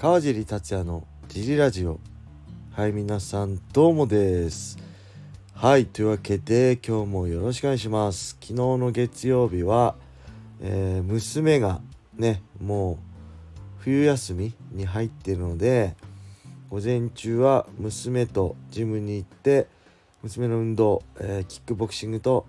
[0.00, 2.00] 川尻達也のジリラジオ。
[2.72, 4.78] はい皆さんどうもです。
[5.52, 8.30] はいというわけで今日もよろしくお願いします。
[8.40, 9.96] 昨日の月曜日は、
[10.62, 11.82] えー、娘が
[12.16, 12.96] ねもう
[13.80, 15.94] 冬休みに入っているので
[16.70, 19.66] 午前中は娘とジムに行って
[20.22, 22.46] 娘の運動、えー、キックボクシングと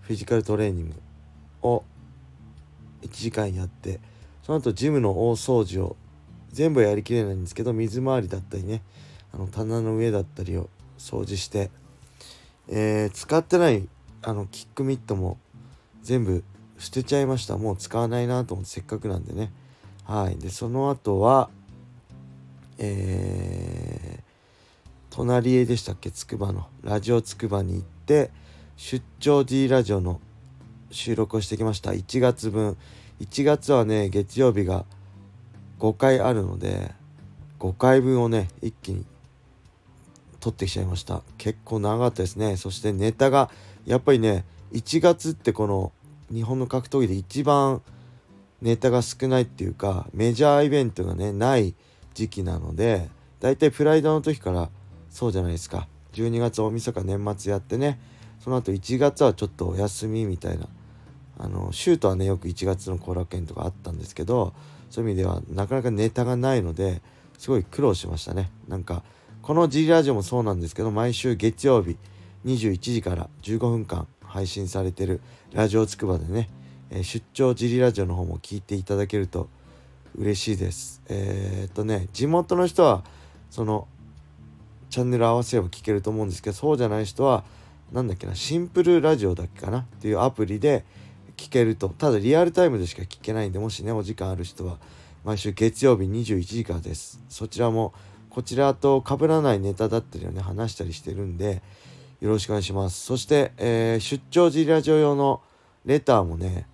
[0.00, 0.94] フィジカルトレーニング
[1.60, 1.84] を
[3.02, 4.00] 1時間やって
[4.42, 5.96] その後ジムの大掃除を
[6.54, 8.82] 全部やりきれないんですけど水回りだったりね
[9.32, 11.70] あの棚の上だったりを掃除して、
[12.68, 13.86] えー、使ってない
[14.22, 15.38] あのキックミットも
[16.02, 16.44] 全部
[16.78, 17.56] 捨てちゃいました。
[17.56, 19.52] もう使わないなと思ってせっかくなんでね。
[20.04, 20.36] はい。
[20.36, 21.50] でその後は
[22.78, 24.22] えー、
[25.10, 26.10] 隣へでしたっけ？
[26.10, 26.66] つくばの。
[26.82, 28.30] ラジオつくばに行って
[28.76, 30.20] 出張 D ラジオの
[30.90, 31.90] 収録をしてきました。
[31.90, 32.76] 1月分。
[33.20, 34.84] 1月はね月曜日が
[35.78, 36.92] 5回あるので
[37.58, 39.04] 5回分をね一気に
[40.40, 41.22] 撮ってきちゃいました。
[41.38, 42.56] 結構長かったですね。
[42.56, 43.50] そしてネタが
[43.86, 45.92] やっぱりね1月ってこの
[46.30, 47.80] 日本の格闘技で一番
[48.60, 51.74] ネタが少ないっていうかメジャーイベントがねない
[52.14, 53.08] 時期なので
[53.40, 54.70] だいたいプライドの時から
[55.10, 55.88] そうじゃないですか。
[56.12, 58.00] 12月大晦日年末やってね
[58.40, 60.68] その後1月はちょっとお休みみたいな
[61.38, 64.54] あのシュートはねよく1月の後楽園とかあったんですけど
[64.90, 67.02] そういう意味ではなかなかネタがないので
[67.38, 68.50] すごい苦労しましたね。
[68.68, 69.02] なんか
[69.42, 71.98] この G ラジオもそうなんですけど毎週月曜日
[72.44, 75.20] 21時から15分間配信されてる
[75.52, 76.48] ラジオつくばでね、
[76.90, 79.48] えー、出張ジリラジオの方も聞いていただけると
[80.16, 81.02] 嬉しいです。
[81.08, 83.04] えー、っとね地元の人は
[83.50, 83.88] その
[84.90, 87.44] チャンネル合わせれば聞けると思うんですけどそうじゃない人は
[87.92, 90.84] 何だっけなシンプルラジオだっけかなっていうアプリで
[91.36, 91.88] 聞けると。
[91.88, 94.78] ただリアルタイムでしか聞けないんでもしねお時間ある人は
[95.24, 97.20] 毎週月曜日21時からです。
[97.28, 97.92] そちらも
[98.30, 101.62] こちらと被らないネタだったりをね話したりしてるんで
[102.20, 103.04] よろしくお願いします。
[103.04, 105.40] そして、えー、出張ジラジオ用の
[105.84, 106.66] レターもね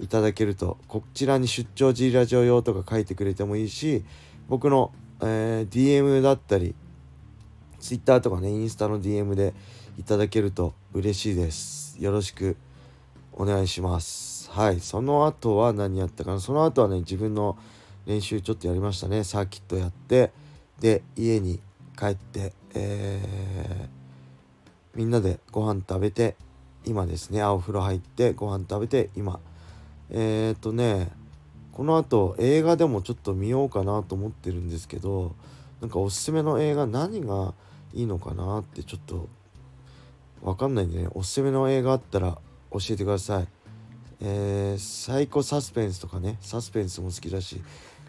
[0.00, 4.04] いただけるとこちらに出張ジラジオ用とか書いてくれてもいいし
[4.48, 6.74] 僕の、えー、DM だったり
[7.78, 9.54] Twitter とかねインスタの DM で
[9.98, 11.96] いただけると嬉しいです。
[12.00, 12.56] よろしく
[13.32, 14.50] お願いします。
[14.50, 14.80] はい。
[14.80, 16.40] その後は何やったかな。
[16.40, 17.56] その後はね自分の
[18.06, 19.24] 練習ちょっとやりましたね。
[19.24, 20.32] サーキットやって
[20.80, 21.60] で家に
[21.98, 26.36] 帰って、えー、みんなでご飯食べて
[26.84, 27.42] 今ですね。
[27.44, 29.40] お風呂入ってご飯食べて今。
[30.10, 31.10] えっ、ー、とね
[31.72, 35.34] この後映画でもちょっと見ようかなと思ってるんですけど
[35.80, 37.54] なんかおすすめの映画何が
[37.94, 39.28] いいのかなってちょっと
[40.42, 41.08] わかんないんでね。
[41.14, 42.38] おすすめの映画あったら
[42.72, 43.48] 教えてください。
[44.20, 47.60] えー、サイコサスペンスとかねサスペンスも好きだし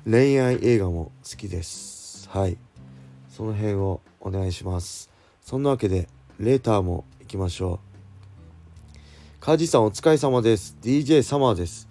[0.06, 2.30] 恋愛映画も好きです。
[2.30, 2.58] はい。
[3.30, 5.10] その辺をお願いします。
[5.42, 6.08] そんなわけで
[6.40, 9.00] レーターも行きましょう。
[9.40, 10.78] カジさんお疲れ様です。
[10.82, 11.90] DJ サマーです。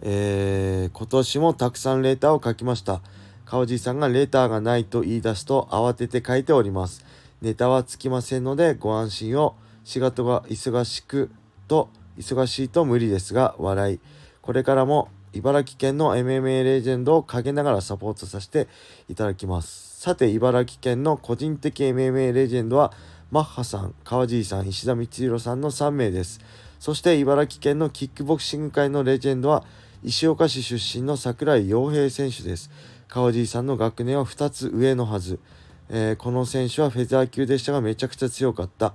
[0.00, 3.02] えー、今年もたくさんレーターを書きました。
[3.44, 7.04] 川地さんがレターがないと言い出すと慌てて書いております。
[7.42, 9.56] ネタはつきませんのでご安心を。
[9.84, 11.30] 仕事が忙しく
[11.72, 11.88] と
[12.18, 14.00] 忙しいと無理ですが笑い。
[14.42, 18.68] これからも茨城県の MMA レジェンドを陰ながらサポートさせて
[19.08, 19.98] いただきます。
[19.98, 22.92] さて茨城県の個人的 MMA レジェンドは
[23.30, 26.40] マッハさん川尻さん石田光弘さんの3名です。
[26.78, 29.64] そして茨城県のキックボクシング界のレジェンドは
[30.04, 32.70] 石岡市出身の櫻井陽平選手です。
[33.08, 35.40] 川尻さんの学年は2つ上のはず、
[35.88, 38.92] えー、この選手はフェザー級でしたがめちゃくちゃ強かった。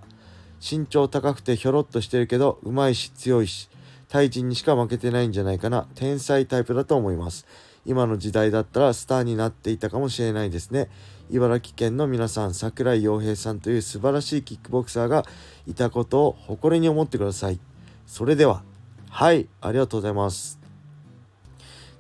[0.60, 3.70] 身長高くてひょろっとしてるけどうまいし強いし
[4.10, 7.46] タイ人にしか負けてないんじゃないかな天才タイプだと思います。
[7.86, 10.90] 今の時代だったらスターになっていたかもしれないですね。
[11.30, 15.26] 茨城県の皆さん櫻井陽平さんという素晴らしいキックボクサーが
[15.66, 17.60] いたことを誇りに思ってください。
[18.06, 18.64] それでは
[19.10, 20.60] はいありがとうございます。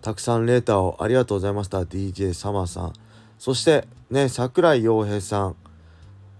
[0.01, 2.93] たくさんレーターをありがとうございました DJ サマーさん。
[3.37, 5.55] そしてね櫻井陽平さん、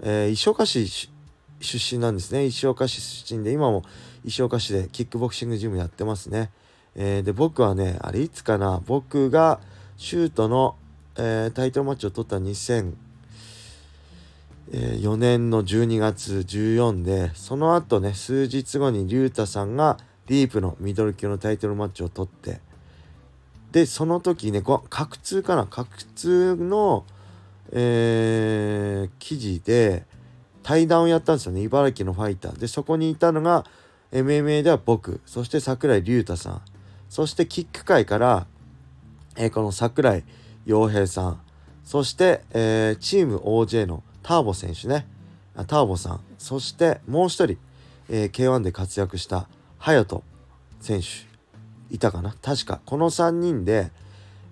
[0.02, 1.10] えー、石岡市
[1.59, 2.45] 出身なんですね。
[2.45, 3.83] 石岡市出身で今も
[4.24, 6.51] 石岡市でキックボクシングジムやってますね、
[6.95, 9.59] えー、で僕はねあれいつかな僕が
[9.95, 10.75] シュートの、
[11.15, 22.59] えー、タイトルマッチを取った2004年の12月14でその後ね数日後に竜太さんがディープのミドル級のタイトルマッチを取って
[23.71, 24.83] でその時ね角
[25.24, 27.06] 通かな角通の
[27.71, 30.06] えー、記事で
[30.68, 31.62] 対談をやったんですよね。
[31.62, 32.60] 茨城のファイター。
[32.60, 33.64] でそこにいたのが
[34.12, 35.22] MMA では僕。
[35.25, 36.62] そして櫻井隆太さん。
[37.08, 38.48] そしてキック界から、
[39.38, 40.25] えー、この櫻井
[40.66, 41.42] 洋平さん。
[41.86, 45.08] そして、えー、チーム OJ のターボ選手ね。
[45.56, 46.19] あターボさん。
[46.38, 47.58] そしてもう一人、
[48.10, 49.48] えー、K1 で活躍した
[49.80, 50.24] 隼人
[50.81, 51.08] 選手。
[51.96, 52.36] いたかな？
[52.42, 52.81] 確か。
[52.86, 53.90] この3人で、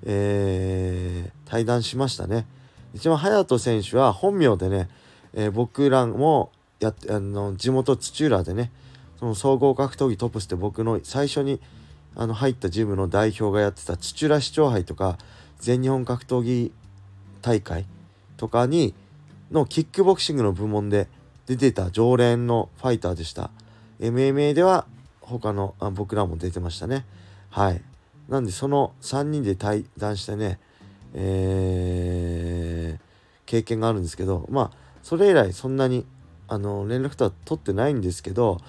[0.05, 2.47] えー、対談しましたね。
[2.93, 4.87] 一番隼人選手は本名でね、
[5.35, 8.71] えー、僕らもやあの地元土浦でね
[9.19, 11.61] その総合格闘技トップスって僕の最初に
[12.15, 15.17] あの入ったジムの代表がやってた土浦市長杯とか
[15.59, 16.71] 全日本格闘技
[17.41, 17.85] 大会
[18.37, 18.93] とかに
[19.51, 21.07] のキックボクシングの部門で
[21.45, 23.51] 出てた常連のファイターでした。
[23.99, 24.87] MMA では
[25.21, 27.05] 他のあ僕らも出てましたね。
[27.51, 27.81] はい。
[28.27, 30.59] なんでその3人で対談してね
[31.17, 32.99] えー、
[33.45, 36.03] 経験があるんですけどまあそれ以来そんなに
[36.47, 38.59] あの連絡とは取ってないんですけど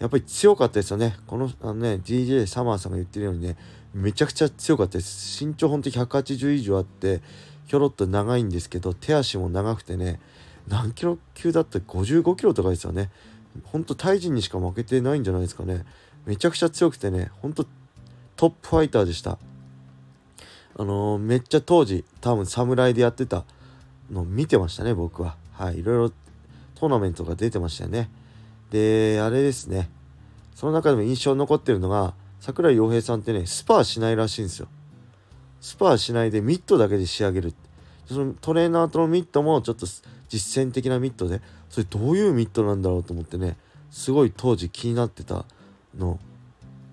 [0.00, 1.14] やっぱり強かったですよね。
[1.28, 3.56] このあのね DJ サマーさんが言ってるようにね
[3.94, 5.44] めちゃくちゃ強かったです。
[5.44, 7.22] 身長ほんと180以上あって
[7.66, 10.18] ひょろっと長いんですけど手足も長くてね
[10.66, 13.08] 何キロ級だった55キロとかですよね。
[13.62, 15.84] ほんとタイ人にしか負けてないんじゃないですかね。
[16.26, 17.64] めちゃくちゃ強くてねほんと
[18.34, 19.38] トップファイターでした。
[20.78, 23.44] あのー、めっちゃ当時多分侍でやってた
[24.10, 25.36] の見てましたね僕は。
[25.58, 26.12] はいいろいろ
[26.74, 28.10] トーナメントが出てましたよね。
[28.70, 29.88] であれですね。
[30.54, 34.68] その中でも印象に残ってるのが桜井陽平さんってねスパーしないらしいんですよ。
[35.60, 37.54] スパーしないでミットだけで仕上げる。
[38.06, 39.86] そのトレーナーとのミットもちょっと
[40.28, 43.56] 実践的なミットでそれどういうミットなんだろうと思ってね
[43.90, 45.44] すごい当時気になってた
[45.96, 46.18] の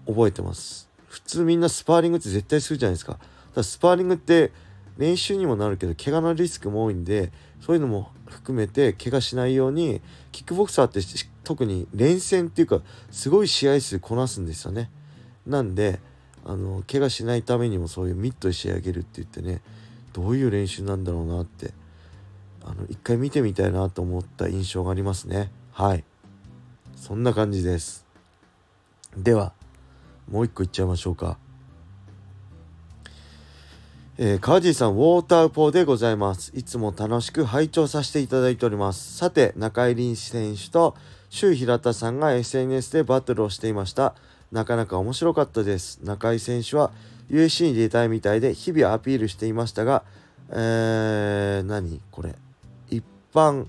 [0.08, 0.90] 覚えてます。
[1.08, 3.20] 普通みんなスパーリングって絶対するじゃないですか。
[3.54, 4.52] だスパーリングって
[4.98, 7.32] 練習にもなるけど怪我のリスクも多いんで
[7.62, 10.02] そういうのも含めて怪我しないように
[10.32, 11.00] キックボクサーって
[11.44, 12.82] 特に連戦っていうか
[13.12, 14.90] すごい試合数こなすんですよね。
[15.46, 16.00] なんで
[16.46, 19.62] あの怪我しないためにもそういうミットで仕上げるって言ってね
[20.12, 21.74] どういう練習なんだろうなって
[22.66, 25.52] あの一回見てみたいなと思った印象がありますね。
[25.72, 26.04] はい
[26.96, 28.06] そんな感じです。
[29.18, 29.54] では
[30.30, 31.38] もう一個いっちゃいましょうか。
[34.16, 36.52] えー、川地さん、ウォーターポーでございます。
[36.54, 39.18] いつも楽しく拝聴させていただいております。
[39.18, 40.94] さて、中井凛選手と
[41.32, 44.14] 周平田さんが SNS でバトルをしていました。
[44.52, 46.00] なかなか面白かったです。
[46.04, 46.92] 中井選手は
[47.32, 50.04] USC に出たいみたいで日々アピールしていましたが、
[50.52, 52.36] えー、何これ。
[52.92, 53.66] 一般、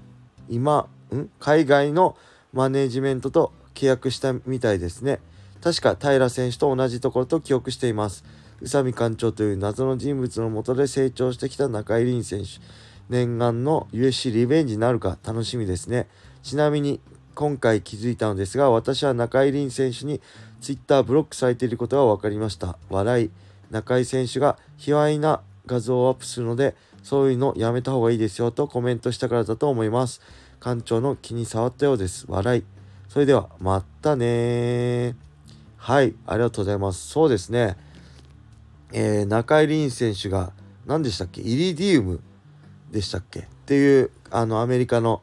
[0.51, 1.31] 今、ん？
[1.41, 2.19] 海外の
[2.53, 5.21] マネジメントと契約したみたいですね。
[5.63, 8.25] 確か平選手と同じところと記憶しています。
[8.61, 12.61] 宇佐美館長という謎の人物のもとで成長してきた中井凛選手。
[13.09, 16.09] 念願の USC リベンジになるか楽しみですね。
[16.43, 17.01] ちなみに
[17.35, 20.21] 今回気づいたのですが私は中井凛選手に
[20.61, 22.79] Twitter ブロックされていることが分かりました。
[22.91, 23.31] 笑い
[23.71, 30.21] 中井選手が卑猥な画像をアップするのでそういうのやめた方がいいですよとコメントしたからだと思います。
[30.61, 32.25] 館長の気に障ったようです。
[32.29, 32.65] 笑い。
[33.09, 35.15] それではまたね
[35.77, 37.09] はいありがとうございます。
[37.09, 37.77] そうですね。
[38.97, 40.53] えー、中井凛選手が
[40.87, 41.41] 何でしたっけ？
[41.41, 42.21] イリディウム
[42.93, 43.41] でしたっけ？
[43.41, 45.21] っていうあのアメリカの、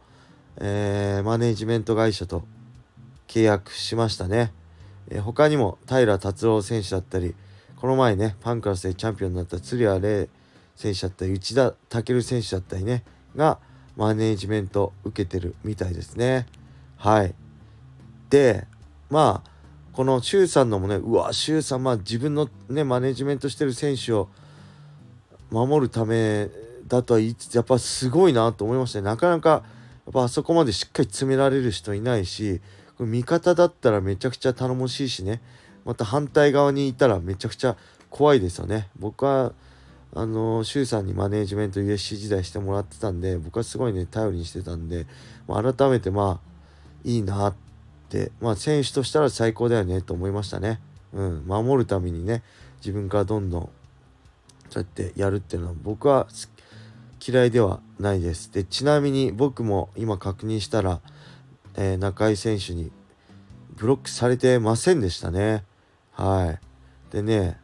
[0.58, 2.44] えー、マネジメント会社と
[3.28, 4.52] 契約しましたね、
[5.08, 7.34] えー、他にも平達郎選手だったり
[7.78, 10.28] この前ねパンクラスでチャンピオンになった鶴谷玲
[10.76, 13.06] 選手だったり内田武選手だったりね
[13.38, 13.58] が
[13.96, 16.46] マネージメント受けてるみたいですね。
[16.98, 17.34] はい。
[18.30, 18.68] で
[19.10, 19.51] まあ
[19.94, 24.30] この周さんのもねうわ周さんまあ自分のねマネジメントしてる選手を
[25.50, 26.50] 守るため
[26.88, 29.06] だとは言いつつやっぱすごいなと思いましたね。
[29.06, 29.58] なかなかや
[30.10, 32.62] っぱあそこまでしっかり詰められる人いないし
[33.00, 35.42] 味方だったらめちゃくちゃ頼もしいしね。
[35.84, 37.76] また反対側にいたらめちゃくちゃ
[38.10, 38.90] 怖いですよね。
[38.98, 39.54] 僕は
[40.14, 45.06] あの周さんにマネージメント USC 時代してもらってたんで僕はすごいね頼りにしてたんで、
[45.48, 46.52] 改めてまあ
[47.04, 47.71] いいなって、
[48.42, 50.82] まあ、選手としたら最高だよねと思いましたね。
[51.14, 52.44] うん、守るためにね
[52.78, 53.70] 自分からどんどん
[54.70, 56.28] そうやってやるっていうのは僕は
[57.26, 58.52] 嫌いではないです。
[58.52, 61.02] でちなみに僕も今確認したら、
[61.76, 62.92] えー、中井選手に
[63.76, 65.64] ブロックされてませんでしたね。
[66.14, 67.14] はい。
[67.14, 67.60] でね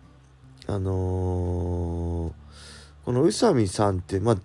[0.67, 2.33] あのー、
[3.05, 4.37] この宇佐美さんってまあ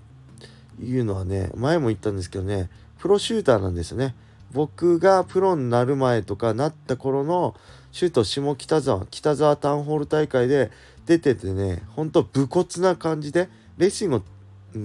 [0.79, 4.15] 言うのはね前も言ったんですけどねプロシューターなんですよね。
[4.53, 7.55] 僕がプロになる前とかなった頃の
[7.95, 10.71] 首都下北沢北沢タウンホール大会で
[11.07, 14.23] 出ててねほんと武骨な感じでレスリン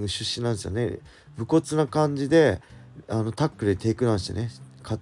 [0.02, 1.00] グ出身なんですよね。
[1.38, 2.62] 武骨な感じで
[3.08, 4.50] あのタックルでテイクダウンしてね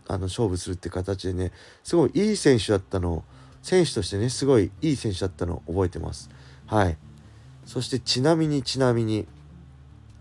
[0.08, 1.52] あの勝負するって形でね
[1.84, 3.24] すごいいい選手だったの
[3.62, 6.30] 選手としてねすごいいい選手だったのを覚えてます。
[6.66, 6.98] はい。
[7.66, 9.26] そしてちなみにちなみに、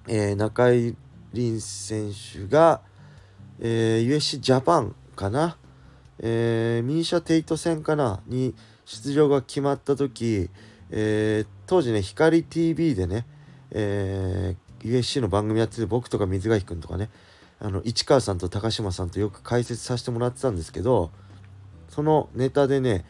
[0.08, 0.96] えー、中井
[1.34, 2.80] 凛選手が、
[3.60, 5.56] えー、USC ジャパンかな、
[6.18, 8.20] えー、ミーシャ・テイト戦かな？
[8.26, 10.50] に出場が決まった時、
[10.90, 13.26] えー、当時ね光 TV でね、
[13.70, 17.10] えー、USC の番組やってて僕とか水垣君とかね
[17.60, 21.10] あの市川さんと高島さんとよく解説させてもらってたんですけど
[21.88, 23.04] そのネタでね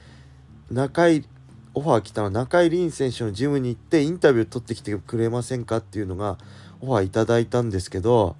[0.70, 1.24] 中井
[1.74, 6.38] オファー来たのは中井凛選手のジムに行ってインタビュー取ってきてくれませんかっていうのが
[6.80, 8.36] オファーいただいたんですけど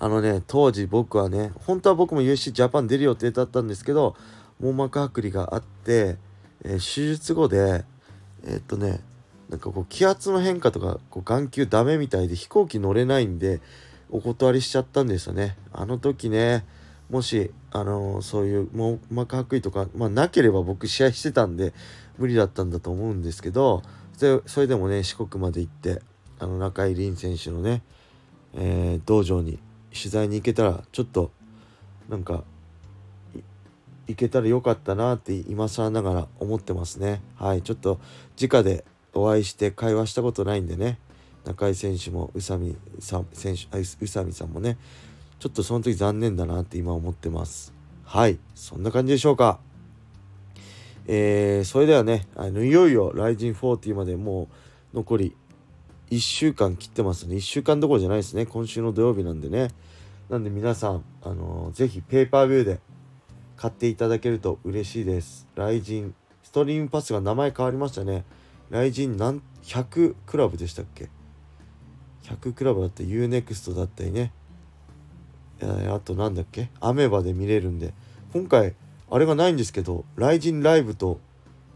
[0.00, 4.16] あのね当時僕はね本当は僕も UC ジャパン出る予定だったんですけど
[4.58, 6.16] 網膜剥離があって、
[6.64, 7.84] えー、手術後で
[8.44, 9.00] えー、っとね
[9.50, 13.60] なんかこう気圧の変化とかこう眼球ダメみたいで飛行機乗れないんで
[14.08, 15.56] お断りしちゃったんですよね。
[15.72, 16.64] あの時ね
[17.10, 21.74] もし、あのー、そういう網膜剥離とか、まあ、なければ僕試合してたんで
[22.18, 23.82] 無理だったんだと思うんですけど
[24.46, 26.00] それでもね四国まで行って
[26.38, 27.82] あの中井凛選手のね、
[28.54, 29.58] えー、道場に
[29.92, 31.30] 取材に行けたらちょっと
[32.08, 32.44] なんか
[34.06, 37.22] 行けたらよかったなって今更ながら思ってますね。
[37.36, 37.62] はい。
[37.62, 38.00] ちょっと
[38.40, 40.98] 直でお会いして会話したことないんでね。
[41.44, 44.78] 中井選手も宇佐美さん選手宇佐美さんもね。
[45.38, 47.72] ちょっとその時残念だなって今思ってます。
[48.04, 48.38] はい。
[48.54, 49.60] そんな感じでしょうか。
[51.06, 54.48] えー、それではねあのいよいよ RIZIN40 までも
[54.92, 55.36] う残り
[56.10, 57.36] 1週間切ってますね。
[57.36, 58.44] 1週間どころじゃないですね。
[58.44, 59.70] 今週の土曜日なんでね。
[60.28, 62.80] なんで皆さんあのー、ぜひペーパービューで
[63.56, 65.46] 買っていただけると嬉しいです。
[65.54, 68.24] ライジンストリームパスが名前変わりましたね。
[68.70, 71.08] ライジン100クラブでしたっけ
[72.24, 73.02] ？100クラブだった。
[73.04, 74.32] UNEXT だったりね。
[75.60, 76.70] えあとなんだっけ？
[76.80, 77.94] アメバで見れるんで。
[78.32, 78.74] 今回
[79.10, 81.20] あれがないんですけどライジンライブと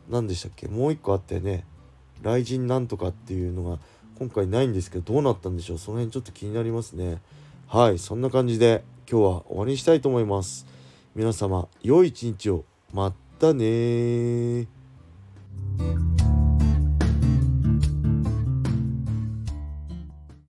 [0.09, 0.67] 何でしたっけ？
[0.67, 1.65] もう一個あったよね。
[2.23, 3.79] ライジンなんとかっていうのが
[4.19, 5.79] 今回ないんですけどどうなったんでしょう。
[5.79, 7.21] その辺ちょっと気になりますね。
[7.67, 10.67] はいそんな感じで今日は終わりにしたいと思います。
[11.15, 12.65] 皆様良い一日を。
[12.93, 14.69] またね